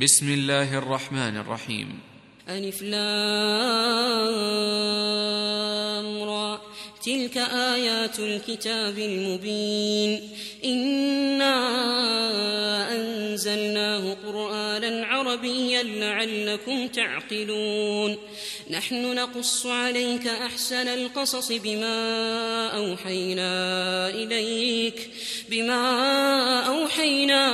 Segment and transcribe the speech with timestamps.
[0.00, 2.00] بسم الله الرحمن الرحيم.
[2.48, 3.02] ألف لام
[6.22, 6.60] را.
[7.06, 10.20] تلك آيات الكتاب المبين.
[10.64, 11.54] إنا
[12.92, 18.16] أنزلناه قرآنا عربيا لعلكم تعقلون.
[18.70, 25.10] نحن نقص عليك أحسن القصص بما أوحينا إليك
[25.48, 25.80] بما
[26.60, 27.44] أوحينا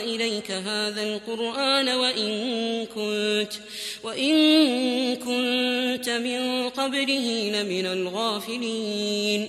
[0.00, 3.52] إليك هذا القرآن وإن كنت
[4.02, 4.34] وإن
[5.16, 9.48] كنت من قبله لمن الغافلين.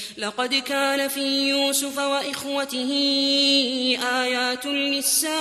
[0.21, 2.91] لقد كان في يوسف وإخوته
[4.13, 5.31] آيات للسائلين.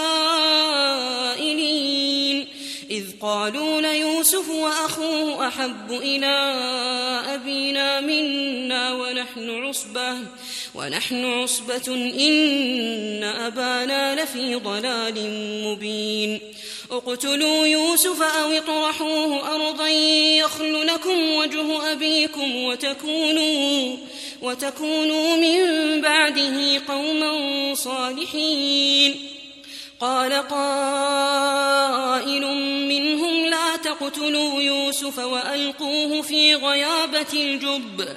[2.91, 6.55] إذ قالوا ليوسف وأخوه أحب إلى
[7.35, 10.15] أبينا منا ونحن عصبة
[10.75, 15.15] ونحن عصبة إن أبانا لفي ضلال
[15.65, 16.41] مبين.
[16.91, 23.97] اقتلوا يوسف أو اطرحوه أرضا يخل لكم وجه أبيكم وتكونوا
[24.43, 29.27] وتكونوا من بعده قوما صالحين.
[30.01, 32.43] قال قائل
[32.89, 38.09] منهم لا تقتلوا يوسف وألقوه في غيابة الجب.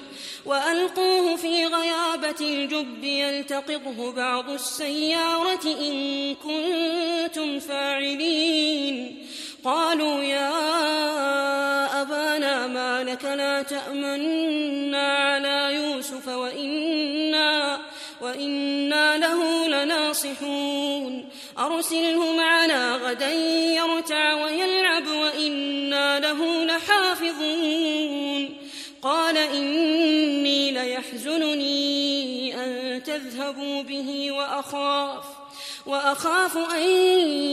[0.45, 9.27] وألقوه في غيابة الجب يلتقطه بعض السيارة إن كنتم فاعلين.
[9.63, 10.51] قالوا يا
[12.01, 17.79] أبانا ما لك لا تأمنا على يوسف وإنا
[18.21, 21.29] وإنا له لناصحون.
[21.59, 28.57] أرسله معنا غدا يرتع ويلعب وإنا له لحافظون.
[29.01, 35.42] قال إني ليحزنني أن تذهبوا به وأخاف.
[35.85, 36.89] وأخاف أن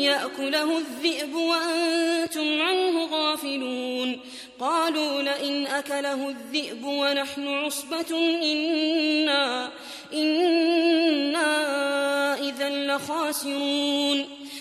[0.02, 4.20] يأكله الذئب وأنتم عنه غافلون.
[4.60, 9.70] قالوا لئن أكله الذئب ونحن عصبة إنا
[10.12, 11.48] إنا
[12.48, 14.39] إذا لخاسرون.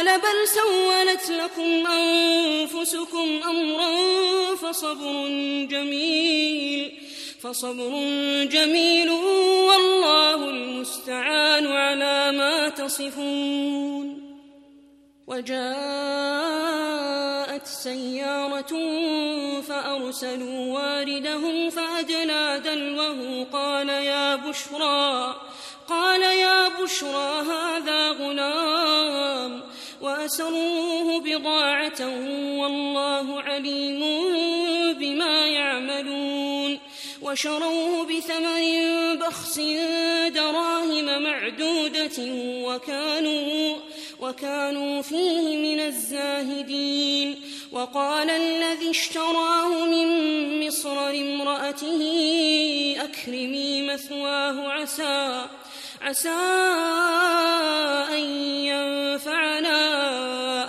[0.00, 3.94] قال بل سولت لكم أنفسكم أمرا
[4.54, 5.28] فصبر
[5.70, 6.92] جميل
[7.42, 7.90] فصبر
[8.44, 14.20] جميل والله المستعان على ما تصفون.
[15.26, 15.60] وجاءت
[17.66, 18.72] سيارة
[19.60, 25.34] فأرسلوا واردهم فأدلى دلوه قال يا بشرى
[25.88, 29.69] قال يا بشرى هذا غلام.
[30.00, 32.00] وأسروه بضاعة
[32.60, 34.00] والله عليم
[34.98, 36.78] بما يعملون
[37.22, 39.60] وشروه بثمن بخس
[40.34, 42.18] دراهم معدودة
[42.64, 43.76] وكانوا
[44.20, 47.36] وكانوا فيه من الزاهدين
[47.72, 52.00] وقال الذي اشتراه من مصر لامرأته امرأته
[53.04, 55.46] أكرمي مثواه عسى
[56.00, 56.28] عسى
[58.16, 58.24] أن
[58.70, 59.80] ينفعنا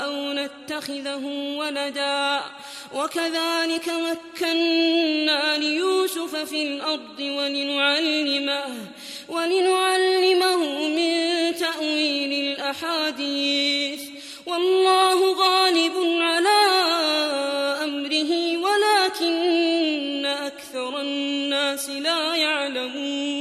[0.05, 1.25] أو نتخذه
[1.57, 2.41] ولدا.
[2.95, 8.63] وكذلك مكنا ليوسف في الأرض ولنعلمه
[9.29, 11.13] ولنعلمه من
[11.55, 14.01] تأويل الأحاديث.
[14.45, 16.59] والله غالب على
[17.83, 23.40] أمره ولكن أكثر الناس لا يعلمون.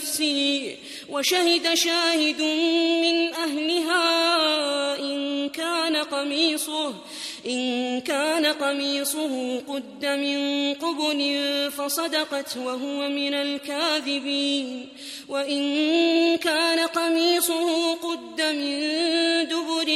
[0.00, 0.76] نفسي
[1.08, 2.40] وشهد شاهد
[3.04, 6.94] من أهلها إن كان قميصه
[7.46, 11.20] إن كان قميصه قد من قبل
[11.76, 14.88] فصدقت وهو من الكاذبين
[15.28, 15.62] وإن
[16.36, 18.80] كان قميصه قد من
[19.48, 19.88] دبر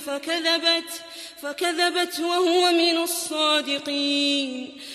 [0.00, 0.90] فكذبت
[1.42, 4.72] فكذبت وهو من الصادقين.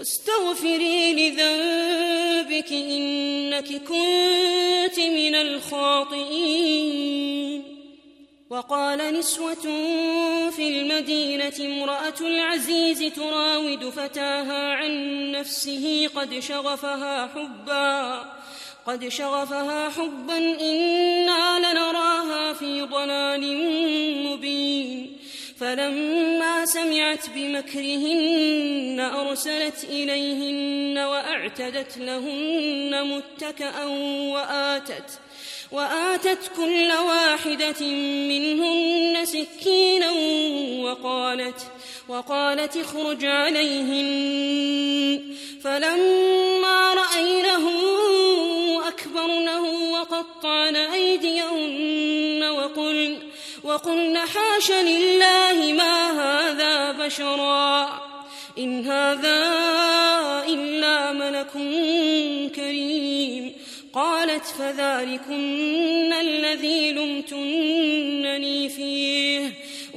[0.00, 7.00] واستغفري لذنبك إنك كنت من الخاطئين.
[8.50, 9.54] وقال نسوة
[10.50, 14.92] في المدينة امرأة العزيز تراود فتاها عن
[15.32, 18.24] نفسه قد شغفها حبا
[18.86, 23.56] قد شغفها حبا إنا لنراها في ضلال
[24.26, 25.19] مبين.
[25.60, 33.84] فلما سمعت بمكرهن أرسلت إليهن وأعتدت لهن متكأ
[34.34, 35.18] وآتت
[35.72, 37.86] وآتت كل واحدة
[38.28, 40.10] منهن سكينا
[40.82, 41.60] وقالت
[42.08, 45.20] وقالت اخرج عليهن.
[45.64, 47.70] فلما رأينه
[48.88, 53.29] أكبرنه وقطعن أيديهن وقلن
[53.70, 58.00] وقلن حاش لله ما هذا بشرا.
[58.58, 59.38] إن هذا
[60.48, 61.52] إلا ملك
[62.56, 63.52] كريم.
[63.94, 69.52] قالت فذلكن الذي لمتنني فيه.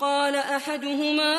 [0.00, 1.34] قال أحدهما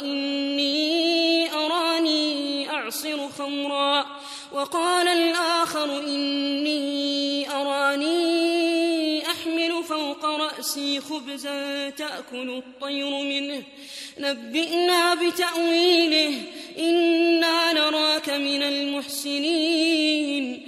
[0.00, 4.06] إني أراني يعصر خمرا
[4.52, 13.62] وقال الآخر إني أراني أحمل فوق رأسي خبزا تأكل الطير منه.
[14.18, 16.42] نبئنا بتأويله.
[16.78, 20.67] إنا نراك من المحسنين.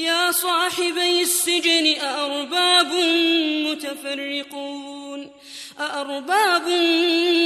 [0.00, 2.92] يا صاحبي السجن أأرباب
[3.66, 5.30] متفرقون؟
[5.80, 6.68] أأرباب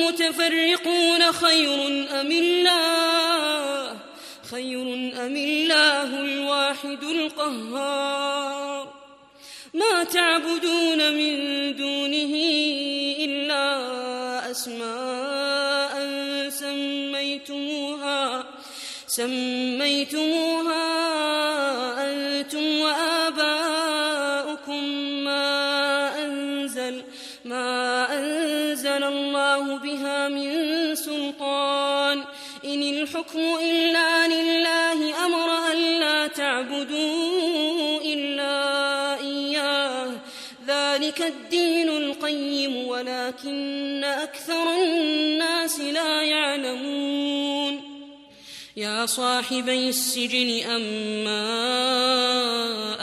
[0.06, 1.86] متفرقون خير
[2.20, 3.98] أم الله؟
[4.50, 4.82] خير
[5.26, 8.94] أم الله الواحد القهار.
[9.74, 11.36] ما تعبدون من
[11.76, 12.34] دونه
[13.18, 13.64] إلا
[14.50, 15.94] أسماء
[16.50, 18.44] سميتموها
[19.06, 20.84] سميتموها
[30.28, 32.24] من سلطان.
[32.64, 40.12] إن الحكم إلا لله أمر ألا تعبدوا إلا إياه.
[40.66, 47.94] ذلك الدين القيم ولكن أكثر الناس لا يعلمون.
[48.76, 51.48] يا صاحبي السجن أما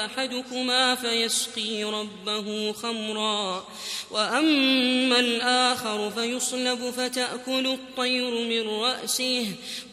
[0.05, 3.67] أحدكما فيسقي ربه خمرا.
[4.11, 9.45] وأما الآخر فيصلب فتأكل الطير من رأسه.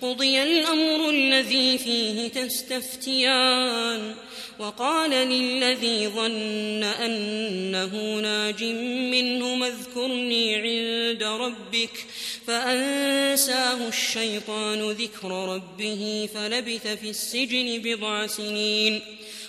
[0.03, 4.15] قضي الأمر الذي فيه تستفتيان.
[4.59, 8.65] وقال للذي ظن أنه ناج
[9.13, 12.07] منه اذكرني عند ربك.
[12.47, 19.18] فأنساه الشيطان ذكر ربه فلبث في السجن بضع سنين.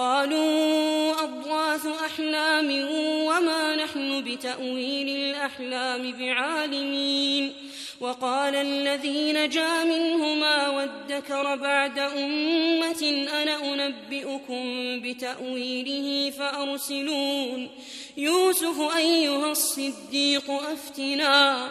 [0.00, 2.88] قالوا أضواث أحلام
[3.26, 7.52] وما نحن بتأويل الأحلام بعالمين
[8.00, 14.62] وقال الذي نجا منهما وادكر بعد أمة أنا أنبئكم
[15.02, 17.68] بتأويله فأرسلون
[18.16, 21.68] يوسف أيها الصديق أفتنا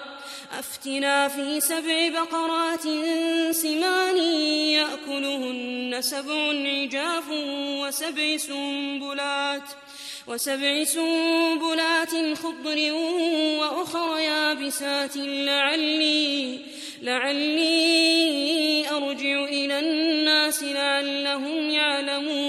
[0.57, 2.83] أفتنا في سبع بقرات
[3.51, 4.17] سمان
[4.73, 6.33] يأكلهن سبع
[6.65, 7.29] عجاف
[7.81, 9.63] وسبع سنبلات
[10.27, 12.93] وسبع سنبلات خضر
[13.59, 16.59] وأخر يابسات لعلي
[17.01, 22.48] لعلي أرجع إلى الناس لعلهم يعلمون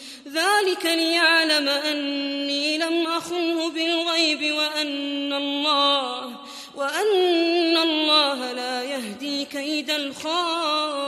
[0.33, 6.35] ذلك ليعلم أني لم أخنه بالغيب وأن الله
[6.75, 11.01] وأن الله لا يهدي كيد الخائنين.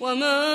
[0.00, 0.46] وما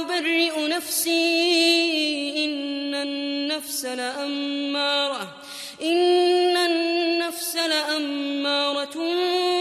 [0.00, 5.36] أبرئ نفسي إن النفس لأمارة
[5.82, 8.96] إن النفس لأمارة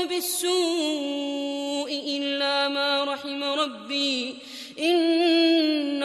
[0.10, 4.36] بالسوء إلا ما رحم ربي.
[4.80, 5.41] إن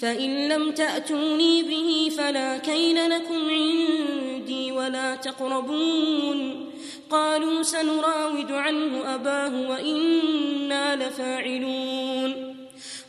[0.00, 6.70] فإن لم تأتوني به فلا كيل لكم عندي ولا تقربون.
[7.10, 12.56] قالوا سنراود عنه أباه وإنا لفاعلون.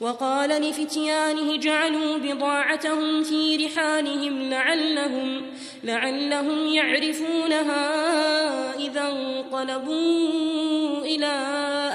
[0.02, 5.41] وقال لفتيانه جعلوا بضاعتهم في رحالهم لعلهم
[5.84, 7.89] لعلهم يعرفونها
[8.76, 11.34] إذا انقلبوا إلى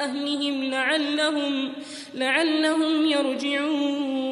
[0.03, 1.73] أهلهم لعلهم
[2.15, 4.32] لعلهم يرجعون.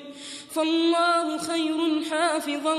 [0.55, 2.75] فالله خير حافظا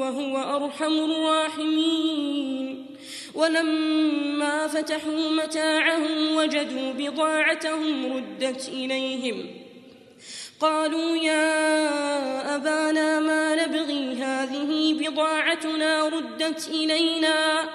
[0.00, 2.86] وهو أرحم الراحمين.
[3.34, 9.46] ولما فتحوا متاعهم وجدوا بضاعتهم ردت إليهم.
[10.60, 17.68] قالوا يا أبانا ما نبغي هذه بضاعتنا ردت إلينا.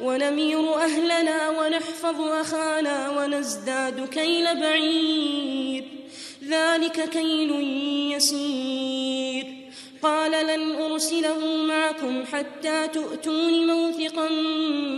[0.00, 6.01] ونمير أهلنا ونحفظ أخانا ونزداد كيل بعير.
[6.48, 7.50] ذلك كيل
[8.12, 9.46] يسير.
[10.02, 14.28] قال لن أرسله معكم حتى تؤتون موثقا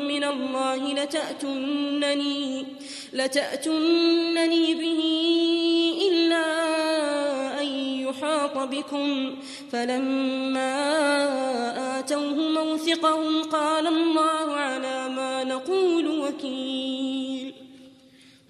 [0.08, 2.66] من الله لتأتنني
[3.12, 5.00] لتأتنني به
[6.10, 6.46] إلا
[7.60, 7.66] أن
[8.08, 9.34] يحاط بكم.
[9.72, 10.74] فلما
[11.98, 16.93] آتوه موثقهم قال الله على ما نقول وكيل.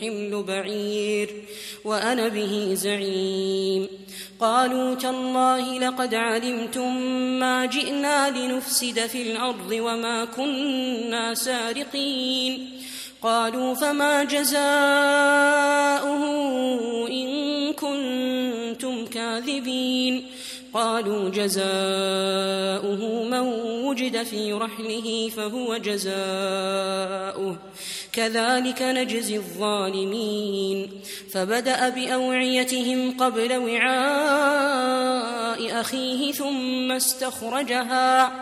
[0.00, 1.34] حمل بعير
[1.84, 3.88] وأنا به زعيم.
[4.40, 6.96] قالوا تالله لقد علمتم
[7.40, 12.80] ما جئنا لنفسد في الأرض وما كنا سارقين.
[13.22, 14.64] قالوا فما جزاؤه
[17.08, 20.26] إن كنتم كاذبين؟
[20.74, 23.40] قالوا جزاؤه من
[23.84, 27.56] وجد في رحله فهو جزاؤه.
[28.14, 30.90] كذلك نجزي الظالمين.
[31.32, 35.04] فبدأ بأوعيتهم قبل وعاء
[35.80, 38.32] أخيه ثم استخرجها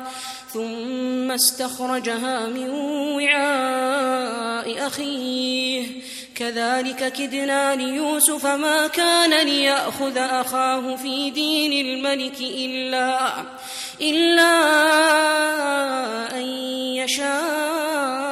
[0.52, 2.70] ثم استخرجها من
[3.16, 5.86] وعاء أخيه.
[6.34, 13.32] كذلك كدنا ليوسف ما كان ليأخذ أخاه في دين الملك إلا
[14.00, 14.52] إلا
[16.36, 16.42] أن
[16.96, 18.31] يشاء.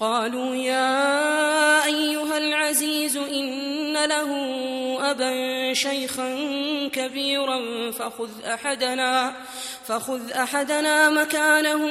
[0.00, 4.30] قالوا يا أيها العزيز إن له
[5.10, 6.30] أبا شيخا
[6.92, 9.32] كبيرا فخذ أحدنا
[9.86, 11.84] فخذ أحدنا مكانه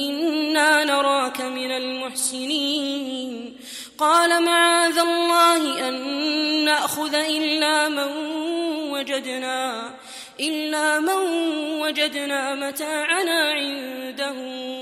[0.00, 3.56] إنا نراك من المحسنين.
[3.98, 5.94] قال معاذ الله أن
[6.64, 8.12] نأخذ إلا من
[8.90, 9.90] وجدنا
[10.40, 11.22] إلا من
[11.80, 14.81] وجدنا متاعنا عنده.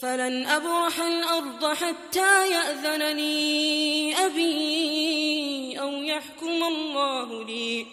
[0.00, 7.86] فلن أبرح الأرض حتى يأذن لي أبي أو يحكم الله لي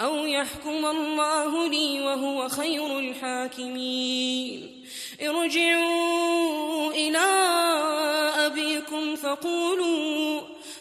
[0.00, 4.84] أو يحكم الله لي وهو خير الحاكمين.
[5.22, 7.26] ارجعوا إلى
[8.46, 10.40] أبيكم فقولوا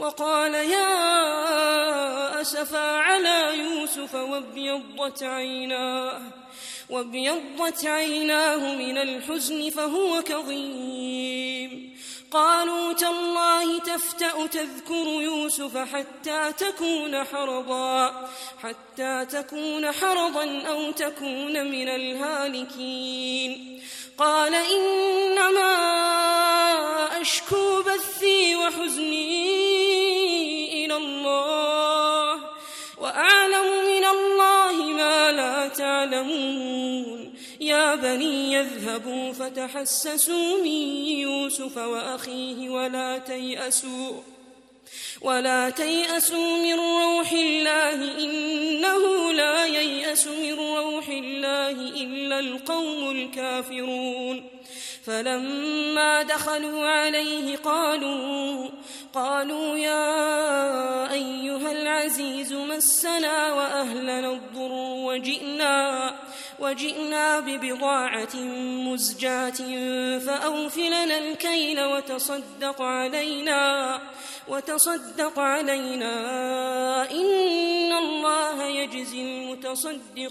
[0.00, 0.90] وقال يا
[2.40, 6.20] أسفا على يوسف وابيضت عيناه
[6.90, 11.96] وابيضت عيناه من الحزن فهو كظيم.
[12.30, 18.28] قالوا تالله تفتأ تذكر يوسف حتى تكون حرضا
[18.62, 23.82] حتى تكون حرضا أو تكون من الهالكين.
[24.18, 25.10] قال إن
[27.20, 29.59] وأشكو بثي وحزني
[36.00, 44.12] تعلمون يا بني يذهبوا فتحسسوا من يوسف وأخيه ولا تيأسوا
[45.22, 54.44] ولا تيأسوا من روح الله إنه لا ييأس من روح الله إلا القوم الكافرون.
[55.06, 58.68] فلما دخلوا عليه قالوا
[59.14, 64.72] قالوا يا أيها العزيز مسنا وأهلنا الضر
[65.06, 66.14] وجئنا
[66.60, 68.36] وجئنا ببضاعة
[68.86, 69.60] مزجاة
[70.18, 74.00] فأوفلنا الكيل وتصدق علينا
[74.48, 76.10] وتصدق علينا
[77.10, 80.30] إن الله يجزي المتصدقين.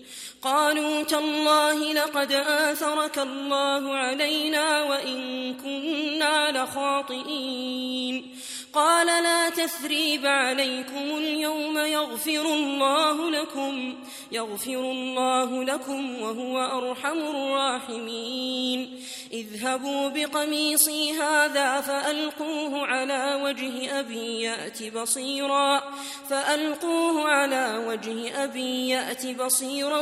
[0.41, 8.35] قالوا تالله لقد آثرك الله علينا وإن كنا لخاطئين.
[8.73, 13.95] قال لا تثريب عليكم اليوم يغفر الله لكم
[14.31, 18.99] يغفر الله لكم وهو أرحم الراحمين.
[19.33, 25.83] اذهبوا بقميصي هذا فألقوه على وجه أبي يأت بصيرا
[26.29, 30.01] فألقوه على وجه أبي يأت بصيرا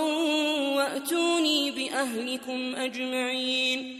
[0.77, 3.99] وأتوني بأهلكم أجمعين.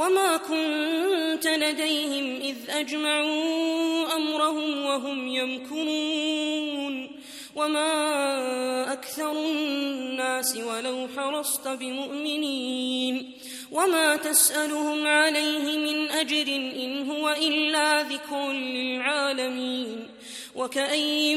[0.00, 7.10] وما كنت لديهم إذ أجمعوا أمرهم وهم يمكرون
[7.56, 13.32] وما أكثر الناس ولو حرصت بمؤمنين
[13.72, 20.08] وما تسألهم عليه من أجر إن هو إلا ذكر للعالمين
[20.54, 21.34] وكأي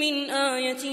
[0.00, 0.84] من آية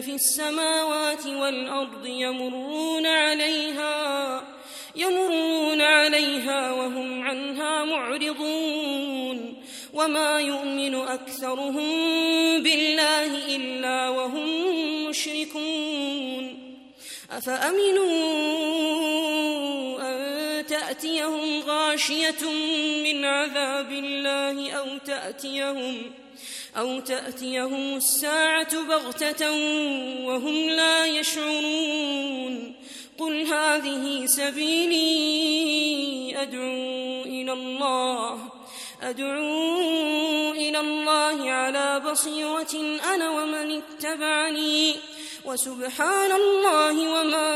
[0.00, 4.57] في السماوات والأرض يمرون عليها
[4.98, 9.62] يمرون عليها وهم عنها معرضون
[9.94, 11.88] وما يؤمن أكثرهم
[12.62, 16.58] بالله إلا وهم المشركون
[17.30, 18.08] أفأمنوا
[20.00, 22.50] أن تأتيهم غاشية
[23.04, 26.02] من عذاب الله أو تأتيهم
[26.76, 29.50] أو تأتيهم الساعة بغتة
[30.24, 32.77] وهم لا يشعرون
[33.18, 35.08] قل هذه سبيلي
[36.42, 38.38] أدعو إلى الله.
[39.02, 44.94] أدعو إلى الله على بصيرة أنا ومن اتبعني.
[45.44, 47.50] وسبحان الله وما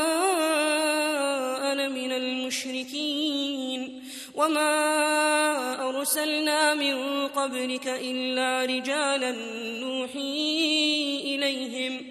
[1.71, 4.03] أنا من المشركين.
[4.35, 9.31] وما أرسلنا من قبلك إلا رجالا
[9.79, 12.05] نوحي إليهم.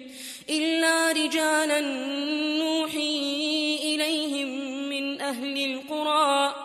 [0.49, 2.72] إلا رجالا نوحي
[5.33, 6.55] أهل القرى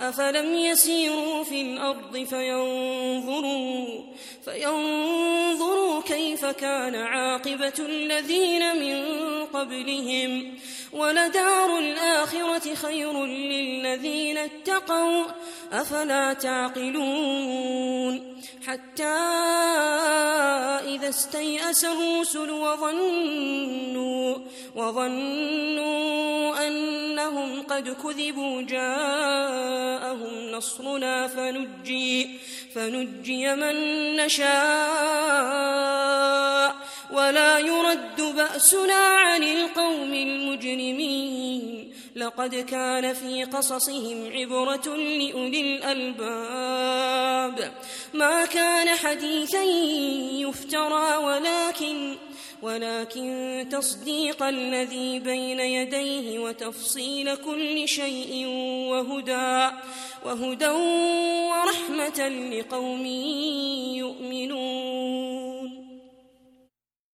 [0.00, 4.02] أفلم يسيروا في الأرض فينظروا
[4.52, 9.04] فينظروا كيف كان عاقبة الذين من
[9.44, 10.54] قبلهم
[10.92, 15.24] ولدار الآخرة خير للذين اتقوا
[15.72, 19.04] أفلا تعقلون حتى
[20.84, 24.36] إذا استيأس الرسل وظنوا
[24.76, 32.38] وظنوا أنهم قد كذبوا جاءهم نصرنا فنجي
[32.78, 33.76] فنجي من
[34.16, 34.48] نشاء
[37.10, 41.92] ولا يرد بأسنا عن القوم المجرمين.
[42.16, 47.72] لقد كان في قصصهم عبرة لأولي الألباب.
[48.14, 49.62] ما كان حديثا
[50.32, 52.16] يفترى ولكن
[52.62, 58.46] ولكن تصديق الذي بين يديه وتفصيل كل شيء
[58.90, 59.70] وهدى
[60.24, 60.68] وهدى
[61.50, 63.06] ورحمة لقوم
[63.96, 65.47] يؤمنون.